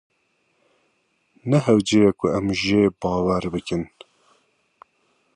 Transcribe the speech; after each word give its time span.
Ne 1.49 1.57
hewce 1.65 1.95
ye 2.01 2.09
ku 2.19 2.25
em 2.37 2.47
jê 2.61 2.81
bawer 3.01 3.43
bikin. 3.53 3.83